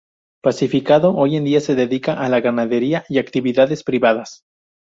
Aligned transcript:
Pacificado, 0.41 1.15
hoy 1.15 1.37
día 1.41 1.61
se 1.61 1.75
dedica 1.75 2.13
a 2.13 2.27
la 2.27 2.39
ganadería 2.41 3.05
y 3.07 3.19
actividades 3.19 3.83
privadas. 3.83 4.41